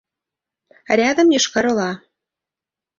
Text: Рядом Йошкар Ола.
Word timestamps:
Рядом 0.99 1.27
Йошкар 1.33 1.65
Ола. 1.71 1.91